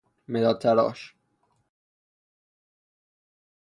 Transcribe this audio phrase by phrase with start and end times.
[0.27, 1.15] مداد تراش